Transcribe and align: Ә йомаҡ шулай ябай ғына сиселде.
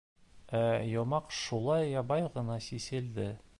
Ә 0.59 0.61
йомаҡ 0.93 1.35
шулай 1.41 1.85
ябай 1.91 2.27
ғына 2.39 2.59
сиселде. 2.71 3.31